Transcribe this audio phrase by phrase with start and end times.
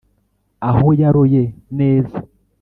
[0.69, 1.43] Aho yaroye
[1.79, 2.17] neza